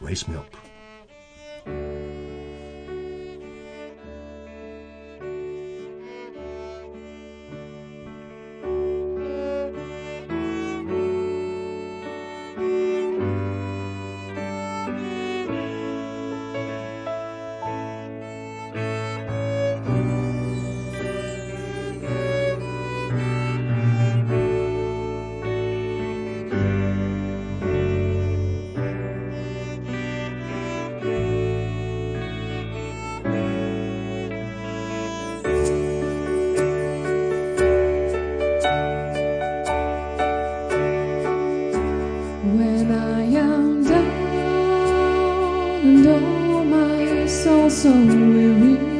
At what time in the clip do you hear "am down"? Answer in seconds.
43.22-44.02